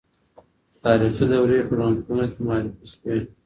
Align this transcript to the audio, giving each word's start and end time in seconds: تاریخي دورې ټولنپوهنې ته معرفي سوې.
تاریخي 0.83 1.25
دورې 1.31 1.59
ټولنپوهنې 1.69 2.27
ته 2.33 2.39
معرفي 2.45 2.85
سوې. 2.93 3.19